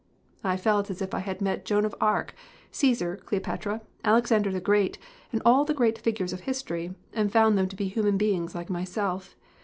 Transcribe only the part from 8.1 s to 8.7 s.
beings